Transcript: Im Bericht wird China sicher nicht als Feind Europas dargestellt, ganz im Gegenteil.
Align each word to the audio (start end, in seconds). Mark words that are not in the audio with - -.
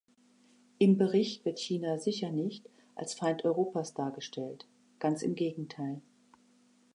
Im 0.79 0.97
Bericht 0.97 1.45
wird 1.45 1.59
China 1.59 1.99
sicher 1.99 2.31
nicht 2.31 2.67
als 2.95 3.13
Feind 3.13 3.45
Europas 3.45 3.93
dargestellt, 3.93 4.67
ganz 4.97 5.21
im 5.21 5.35
Gegenteil. 5.35 6.01